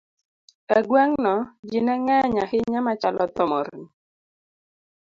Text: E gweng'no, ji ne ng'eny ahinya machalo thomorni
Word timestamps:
E 0.77 0.79
gweng'no, 0.87 1.35
ji 1.69 1.79
ne 1.85 1.93
ng'eny 2.05 2.35
ahinya 2.43 2.79
machalo 2.87 3.23
thomorni 3.35 3.85